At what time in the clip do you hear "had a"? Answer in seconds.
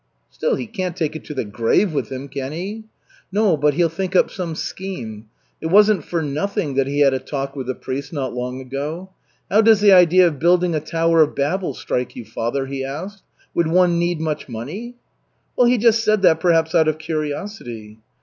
7.01-7.19